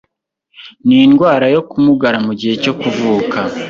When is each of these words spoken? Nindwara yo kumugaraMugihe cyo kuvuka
Nindwara 0.87 1.45
yo 1.55 1.61
kumugaraMugihe 1.69 2.53
cyo 2.63 2.73
kuvuka 2.79 3.37